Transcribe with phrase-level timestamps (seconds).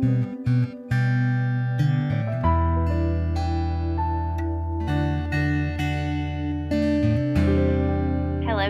[0.00, 0.06] Hello,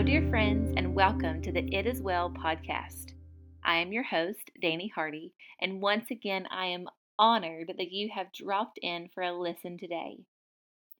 [0.03, 3.13] dear friends, and welcome to the It Is Well podcast.
[3.63, 6.87] I am your host, Danny Hardy, and once again, I am
[7.19, 10.17] honored that you have dropped in for a listen today.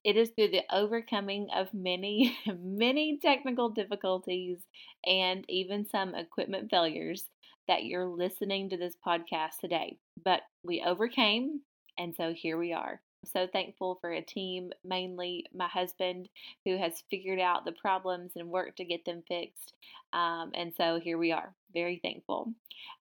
[0.04, 4.58] It is through the overcoming of many, many technical difficulties
[5.04, 7.24] and even some equipment failures
[7.70, 9.96] that you're listening to this podcast today.
[10.24, 11.60] But we overcame,
[11.96, 13.00] and so here we are.
[13.24, 16.28] So thankful for a team, mainly my husband,
[16.64, 19.74] who has figured out the problems and worked to get them fixed.
[20.12, 22.52] Um, and so here we are, very thankful.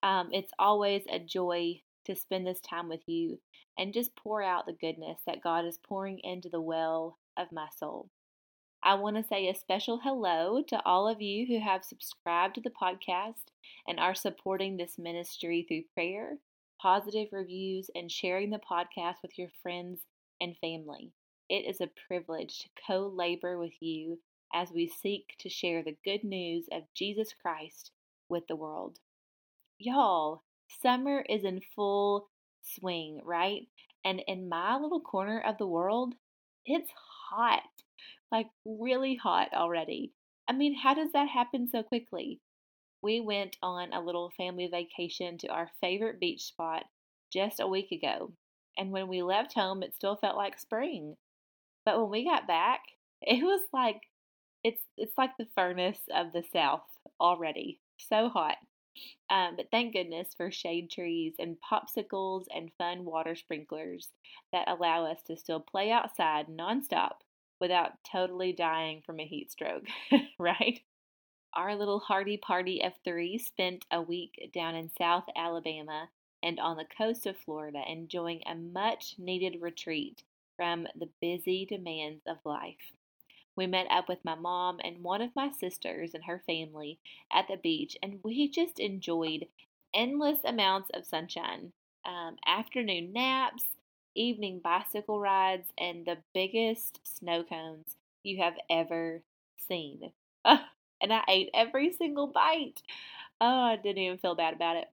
[0.03, 3.39] Um, it's always a joy to spend this time with you
[3.79, 7.69] and just pour out the goodness that God is pouring into the well of my
[7.75, 8.07] soul.
[8.81, 12.61] I want to say a special hello to all of you who have subscribed to
[12.61, 13.51] the podcast
[13.85, 16.37] and are supporting this ministry through prayer,
[16.81, 19.99] positive reviews, and sharing the podcast with your friends
[20.39, 21.11] and family.
[21.49, 24.17] It is a privilege to co labor with you
[24.53, 27.91] as we seek to share the good news of Jesus Christ
[28.29, 28.97] with the world.
[29.77, 30.43] Y'all,
[30.81, 32.29] summer is in full
[32.61, 33.67] swing, right?
[34.05, 36.15] And in my little corner of the world,
[36.65, 36.91] it's
[37.29, 37.63] hot
[38.31, 40.13] like really hot already.
[40.47, 42.41] I mean, how does that happen so quickly?
[43.01, 46.83] We went on a little family vacation to our favorite beach spot
[47.31, 48.33] just a week ago,
[48.77, 51.15] and when we left home, it still felt like spring.
[51.85, 52.81] But when we got back,
[53.21, 54.01] it was like
[54.63, 56.83] it's it's like the furnace of the south
[57.19, 57.79] already.
[57.97, 58.57] So hot.
[59.29, 64.09] Um, but thank goodness for shade trees and popsicles and fun water sprinklers
[64.51, 67.19] that allow us to still play outside nonstop
[67.59, 69.85] without totally dying from a heat stroke,
[70.39, 70.81] right?
[71.53, 76.09] Our little hardy party of three spent a week down in South Alabama
[76.43, 80.23] and on the coast of Florida enjoying a much needed retreat
[80.55, 82.93] from the busy demands of life.
[83.55, 86.99] We met up with my mom and one of my sisters and her family
[87.31, 89.47] at the beach, and we just enjoyed
[89.93, 91.73] endless amounts of sunshine,
[92.05, 93.63] um, afternoon naps,
[94.15, 99.21] evening bicycle rides, and the biggest snow cones you have ever
[99.67, 100.11] seen.
[100.45, 102.81] and I ate every single bite.
[103.41, 104.87] Oh, I didn't even feel bad about it.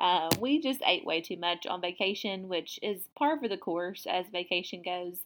[0.00, 4.06] Uh, we just ate way too much on vacation, which is par for the course
[4.08, 5.18] as vacation goes.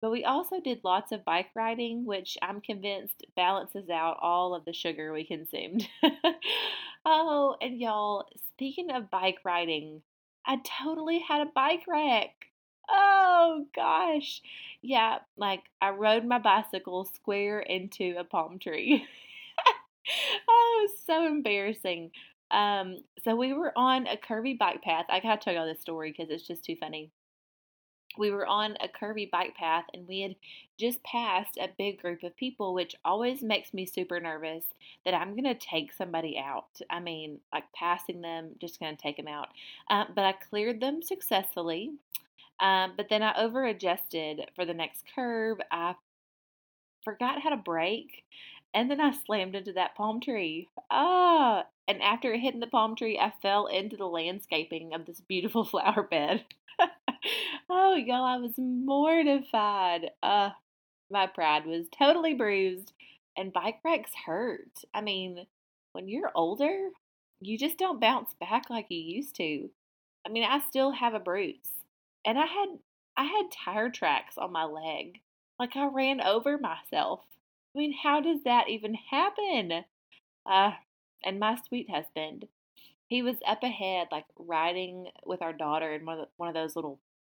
[0.00, 4.64] But we also did lots of bike riding, which I'm convinced balances out all of
[4.64, 5.86] the sugar we consumed.
[7.04, 10.00] oh, and y'all, speaking of bike riding,
[10.46, 12.49] I totally had a bike wreck.
[12.90, 14.42] Oh gosh.
[14.82, 19.06] Yeah, like I rode my bicycle square into a palm tree.
[20.48, 22.10] oh, so embarrassing.
[22.50, 25.06] Um, so we were on a curvy bike path.
[25.08, 27.10] I gotta tell y'all this story because it's just too funny.
[28.18, 30.34] We were on a curvy bike path and we had
[30.78, 34.64] just passed a big group of people, which always makes me super nervous
[35.04, 36.80] that I'm gonna take somebody out.
[36.90, 39.48] I mean, like passing them, just gonna take them out.
[39.88, 41.92] Um, but I cleared them successfully.
[42.60, 45.58] Um, but then I over adjusted for the next curve.
[45.70, 45.94] I
[47.04, 48.24] forgot how to brake.
[48.74, 50.68] And then I slammed into that palm tree.
[50.90, 51.64] Ah!
[51.88, 56.02] And after hitting the palm tree, I fell into the landscaping of this beautiful flower
[56.02, 56.44] bed.
[57.70, 60.10] oh, y'all, I was mortified.
[60.22, 60.50] Uh,
[61.10, 62.92] my pride was totally bruised.
[63.36, 64.84] And bike wrecks hurt.
[64.92, 65.46] I mean,
[65.92, 66.90] when you're older,
[67.40, 69.70] you just don't bounce back like you used to.
[70.26, 71.79] I mean, I still have a bruise
[72.24, 72.68] and I had
[73.16, 75.20] I had tire tracks on my leg.
[75.58, 77.20] Like I ran over myself.
[77.74, 79.84] I mean, how does that even happen?
[80.46, 80.72] Uh,
[81.24, 82.46] and my sweet husband,
[83.06, 86.54] he was up ahead, like riding with our daughter in one of, the, one of
[86.54, 86.98] those little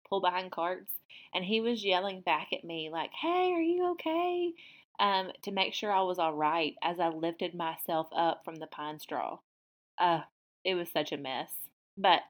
[0.08, 0.92] pull behind carts,
[1.34, 4.52] and he was yelling back at me like, "Hey, are you okay?"
[4.98, 8.66] Um, to make sure I was all right as I lifted myself up from the
[8.66, 9.38] pine straw.
[9.98, 10.22] Uh,
[10.64, 11.50] it was such a mess.
[11.96, 12.20] But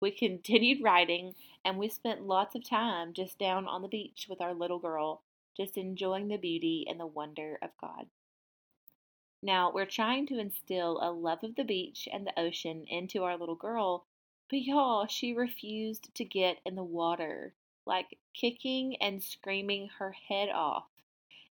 [0.00, 1.34] we continued riding,
[1.64, 5.22] and we spent lots of time just down on the beach with our little girl,
[5.56, 8.06] just enjoying the beauty and the wonder of God.
[9.42, 13.36] Now, we're trying to instill a love of the beach and the ocean into our
[13.36, 14.04] little girl,
[14.50, 17.54] but y'all, she refused to get in the water,
[17.86, 20.86] like kicking and screaming her head off.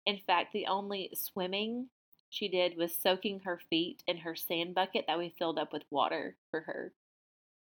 [0.05, 1.89] In fact, the only swimming
[2.29, 5.85] she did was soaking her feet in her sand bucket that we filled up with
[5.91, 6.93] water for her.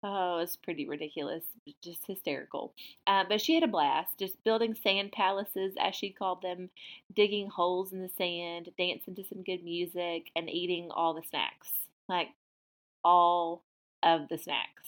[0.07, 1.43] Oh, it's pretty ridiculous,
[1.83, 2.75] just hysterical.
[3.07, 6.69] Uh, but she had a blast, just building sand palaces, as she called them,
[7.15, 11.71] digging holes in the sand, dancing to some good music, and eating all the snacks.
[12.07, 12.27] Like,
[13.03, 13.63] all
[14.03, 14.83] of the snacks.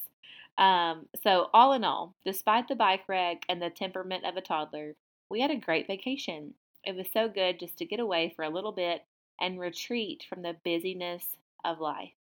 [0.60, 4.96] Um, so, all in all, despite the bike wreck and the temperament of a toddler,
[5.32, 6.54] we had a great vacation.
[6.84, 9.04] It was so good just to get away for a little bit
[9.42, 11.26] and retreat from the busyness
[11.66, 12.17] of life.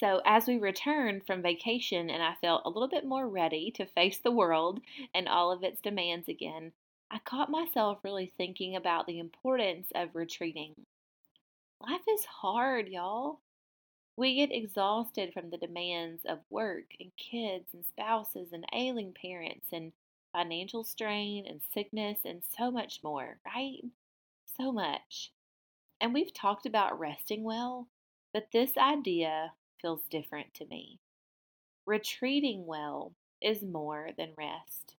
[0.00, 3.86] So, as we returned from vacation and I felt a little bit more ready to
[3.86, 4.80] face the world
[5.14, 6.72] and all of its demands again,
[7.12, 10.74] I caught myself really thinking about the importance of retreating.
[11.80, 13.38] Life is hard, y'all.
[14.16, 19.68] We get exhausted from the demands of work and kids and spouses and ailing parents
[19.72, 19.92] and
[20.32, 23.84] financial strain and sickness and so much more, right?
[24.58, 25.30] So much.
[26.00, 27.86] And we've talked about resting well,
[28.32, 29.52] but this idea
[29.84, 30.98] feels different to me.
[31.84, 34.94] Retreating well is more than rest.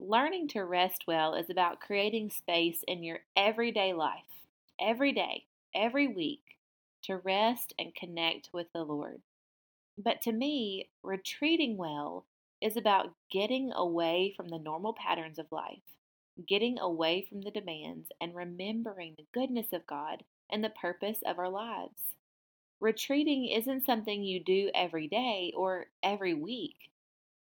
[0.00, 4.46] Learning to rest well is about creating space in your everyday life,
[4.80, 6.40] every day, every week,
[7.02, 9.20] to rest and connect with the Lord.
[9.98, 12.24] But to me, retreating well
[12.62, 15.82] is about getting away from the normal patterns of life,
[16.48, 21.38] getting away from the demands, and remembering the goodness of God and the purpose of
[21.38, 22.15] our lives.
[22.80, 26.90] Retreating isn't something you do every day or every week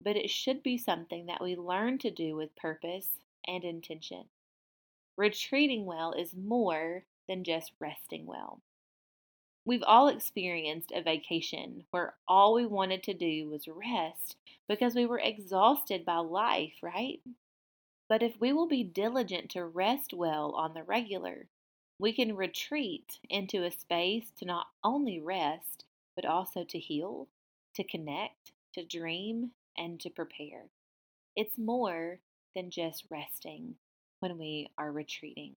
[0.04, 3.08] but it should be something that we learn to do with purpose
[3.48, 4.24] and intention.
[5.16, 8.60] Retreating well is more than just resting well.
[9.64, 14.36] We've all experienced a vacation where all we wanted to do was rest
[14.68, 17.20] because we were exhausted by life, right?
[18.06, 21.46] But if we will be diligent to rest well on the regular,
[21.98, 25.84] we can retreat into a space to not only rest,
[26.16, 27.28] but also to heal,
[27.74, 30.64] to connect, to dream, and to prepare.
[31.36, 32.18] It's more
[32.54, 33.74] than just resting
[34.20, 35.56] when we are retreating.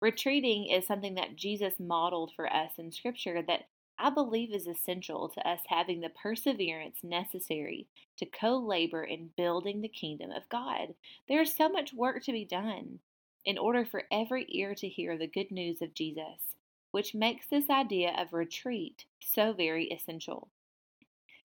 [0.00, 5.28] Retreating is something that Jesus modeled for us in Scripture that I believe is essential
[5.28, 10.94] to us having the perseverance necessary to co labor in building the kingdom of God.
[11.28, 13.00] There is so much work to be done
[13.44, 16.54] in order for every ear to hear the good news of Jesus,
[16.90, 20.48] which makes this idea of retreat so very essential.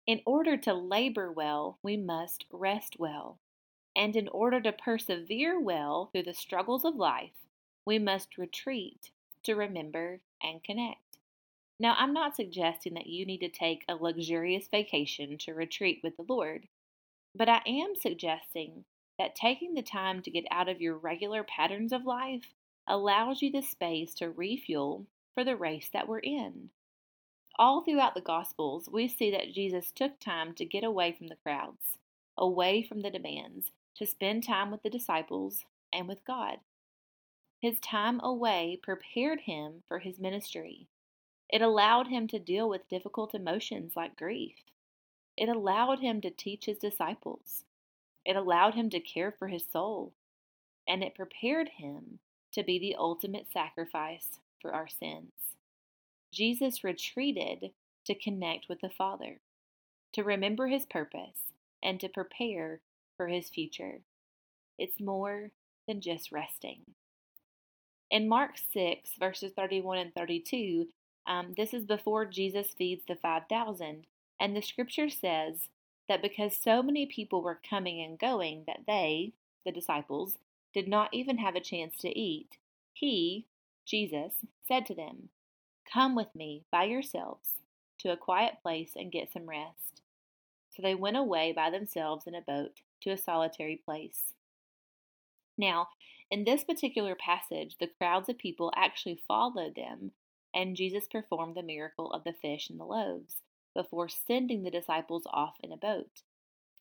[0.08, 3.40] In order to labor well, we must rest well.
[3.96, 7.32] And in order to persevere well through the struggles of life,
[7.86, 9.12] we must retreat
[9.44, 11.00] to remember and connect.
[11.80, 16.16] Now, I'm not suggesting that you need to take a luxurious vacation to retreat with
[16.18, 16.68] the Lord,
[17.34, 18.86] but I am suggesting
[19.18, 22.54] that taking the time to get out of your regular patterns of life
[22.88, 26.70] allows you the space to refuel for the race that we're in.
[27.58, 31.38] All throughout the Gospels, we see that Jesus took time to get away from the
[31.38, 31.98] crowds,
[32.38, 35.64] away from the demands, to spend time with the disciples
[35.94, 36.58] and with God.
[37.62, 40.88] His time away prepared him for his ministry.
[41.50, 44.56] It allowed him to deal with difficult emotions like grief.
[45.38, 47.64] It allowed him to teach his disciples.
[48.26, 50.14] It allowed him to care for his soul.
[50.88, 52.20] And it prepared him
[52.54, 55.32] to be the ultimate sacrifice for our sins.
[56.32, 57.72] Jesus retreated
[58.06, 59.40] to connect with the Father,
[60.14, 62.82] to remember his purpose, and to prepare
[63.18, 64.02] for his future.
[64.78, 65.52] It's more
[65.88, 66.82] than just resting.
[68.12, 70.88] In Mark 6, verses 31 and 32,
[71.28, 74.06] um, this is before Jesus feeds the 5,000,
[74.40, 75.70] and the scripture says
[76.08, 79.34] that because so many people were coming and going that they,
[79.66, 80.38] the disciples,
[80.74, 82.58] did not even have a chance to eat,
[82.94, 83.48] he,
[83.86, 84.34] Jesus,
[84.68, 85.30] said to them,
[85.92, 87.56] Come with me by yourselves
[88.00, 90.02] to a quiet place and get some rest.
[90.70, 94.34] So they went away by themselves in a boat to a solitary place.
[95.58, 95.88] Now,
[96.30, 100.12] in this particular passage, the crowds of people actually followed them,
[100.54, 103.38] and Jesus performed the miracle of the fish and the loaves
[103.76, 106.24] before sending the disciples off in a boat.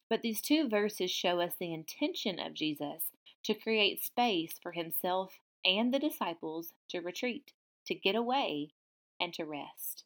[0.09, 3.11] But these two verses show us the intention of Jesus
[3.45, 7.53] to create space for himself and the disciples to retreat,
[7.87, 8.71] to get away,
[9.21, 10.05] and to rest.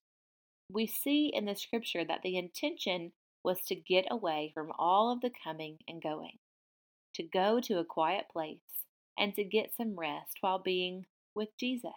[0.71, 5.21] We see in the scripture that the intention was to get away from all of
[5.21, 6.38] the coming and going,
[7.14, 8.59] to go to a quiet place,
[9.18, 11.90] and to get some rest while being with Jesus.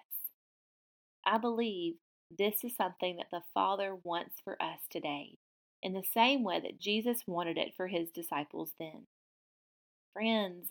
[1.25, 1.95] I believe
[2.37, 5.37] this is something that the Father wants for us today,
[5.81, 9.07] in the same way that Jesus wanted it for his disciples then.
[10.13, 10.69] Friends,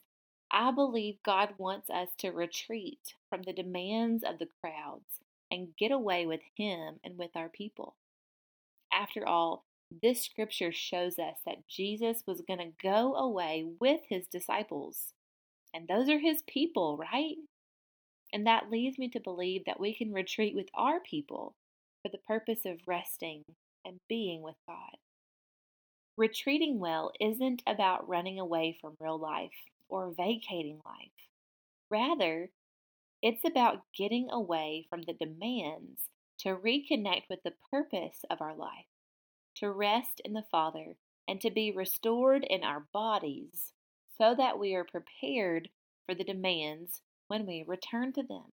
[0.51, 5.93] I believe God wants us to retreat from the demands of the crowds and get
[5.93, 7.95] away with Him and with our people.
[8.93, 9.65] After all,
[10.03, 15.13] this scripture shows us that Jesus was going to go away with His disciples.
[15.73, 17.37] And those are His people, right?
[18.33, 21.55] And that leads me to believe that we can retreat with our people
[22.03, 23.45] for the purpose of resting
[23.85, 24.97] and being with God.
[26.17, 29.51] Retreating well isn't about running away from real life
[29.89, 31.29] or vacating life.
[31.91, 32.51] Rather,
[33.23, 36.09] it's about getting away from the demands
[36.39, 38.87] to reconnect with the purpose of our life,
[39.57, 40.97] to rest in the Father,
[41.29, 43.73] and to be restored in our bodies
[44.17, 45.69] so that we are prepared
[46.07, 48.47] for the demands when we return to them.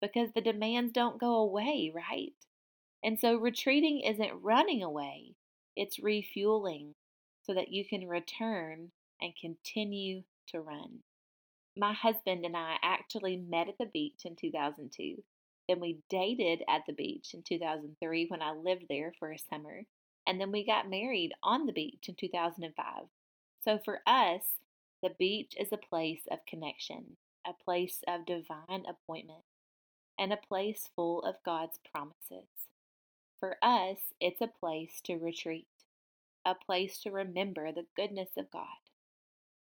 [0.00, 2.32] Because the demands don't go away, right?
[3.04, 5.34] And so retreating isn't running away,
[5.76, 6.94] it's refueling
[7.42, 8.90] so that you can return
[9.20, 11.00] and continue to run.
[11.76, 15.22] My husband and I actually met at the beach in 2002.
[15.68, 19.82] Then we dated at the beach in 2003 when I lived there for a summer.
[20.26, 22.84] And then we got married on the beach in 2005.
[23.62, 24.42] So for us,
[25.02, 29.44] the beach is a place of connection, a place of divine appointment,
[30.18, 32.48] and a place full of God's promises.
[33.38, 35.66] For us, it's a place to retreat,
[36.44, 38.64] a place to remember the goodness of God.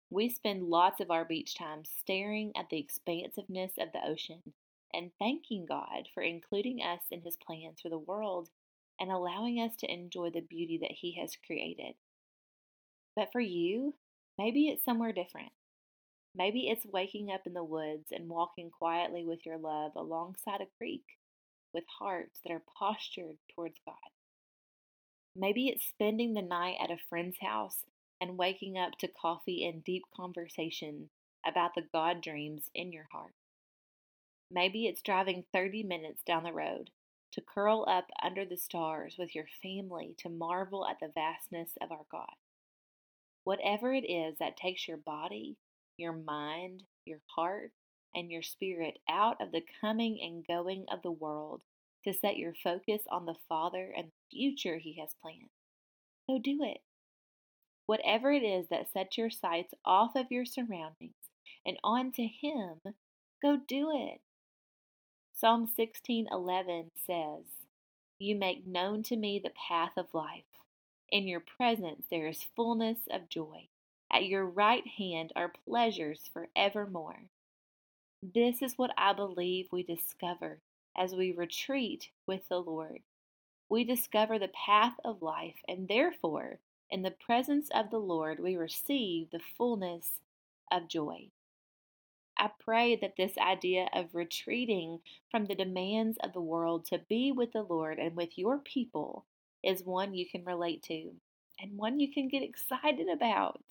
[0.10, 4.54] We spend lots of our beach time staring at the expansiveness of the ocean
[4.94, 8.50] and thanking God for including us in His plans for the world
[9.00, 11.96] and allowing us to enjoy the beauty that He has created.
[13.16, 13.96] But for you,
[14.38, 15.52] maybe it's somewhere different.
[16.36, 20.78] Maybe it's waking up in the woods and walking quietly with your love alongside a
[20.78, 21.04] creek
[21.74, 23.96] with hearts that are postured towards God.
[25.36, 27.86] Maybe it's spending the night at a friend's house
[28.20, 31.10] and waking up to coffee and deep conversation
[31.46, 33.34] about the God dreams in your heart.
[34.50, 36.92] Maybe it's driving 30 minutes down the road
[37.32, 41.92] to curl up under the stars with your family to marvel at the vastness of
[41.92, 42.36] our God.
[43.44, 45.56] Whatever it is that takes your body,
[45.98, 47.72] your mind, your heart,
[48.16, 51.62] and your spirit out of the coming and going of the world
[52.04, 55.50] to set your focus on the Father and the future He has planned,
[56.28, 56.82] go do it.
[57.86, 61.14] Whatever it is that sets your sights off of your surroundings
[61.66, 62.80] and onto Him,
[63.42, 64.22] go do it.
[65.34, 67.46] Psalm 16:11 says,
[68.20, 70.46] "You make known to me the path of life.
[71.10, 73.68] In your presence there is fullness of joy.
[74.12, 77.30] At your right hand are pleasures forevermore."
[78.22, 80.62] This is what I believe we discover
[80.96, 83.02] as we retreat with the Lord.
[83.70, 88.58] We discover the path of life, and therefore in the presence of the Lord, we
[88.58, 90.20] receive the fullness
[90.70, 91.32] of joy.
[92.36, 95.00] I pray that this idea of retreating
[95.30, 99.26] from the demands of the world to be with the Lord and with your people
[99.64, 101.16] is one you can relate to
[101.60, 103.64] and one you can get excited about.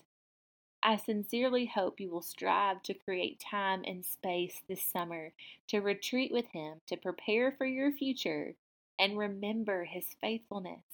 [0.83, 5.33] I sincerely hope you will strive to create time and space this summer
[5.69, 8.55] to retreat with Him, to prepare for your future,
[8.99, 10.85] and remember His faithfulness.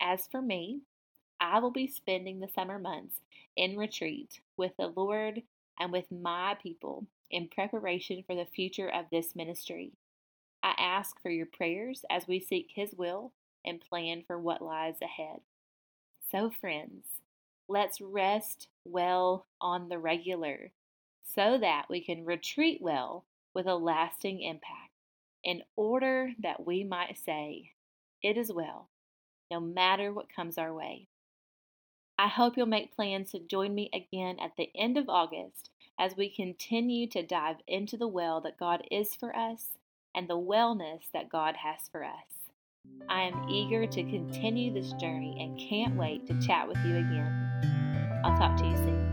[0.00, 0.80] As for me,
[1.40, 3.20] I will be spending the summer months
[3.56, 5.42] in retreat with the Lord
[5.78, 9.92] and with my people in preparation for the future of this ministry.
[10.62, 13.32] I ask for your prayers as we seek His will
[13.64, 15.40] and plan for what lies ahead.
[16.32, 17.04] So, friends,
[17.68, 20.72] let's rest well on the regular
[21.34, 24.92] so that we can retreat well with a lasting impact,
[25.42, 27.72] in order that we might say,
[28.22, 28.88] It is well,
[29.50, 31.08] no matter what comes our way.
[32.18, 36.16] I hope you'll make plans to join me again at the end of August as
[36.16, 39.76] we continue to dive into the well that God is for us
[40.14, 42.45] and the wellness that God has for us.
[43.08, 48.20] I am eager to continue this journey and can't wait to chat with you again.
[48.24, 49.06] I'll talk to you soon.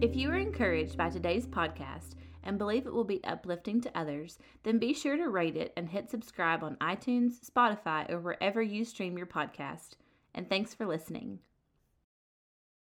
[0.00, 2.14] If you were encouraged by today's podcast,
[2.46, 5.88] and believe it will be uplifting to others, then be sure to rate it and
[5.88, 9.96] hit subscribe on iTunes, Spotify, or wherever you stream your podcast.
[10.32, 11.40] And thanks for listening.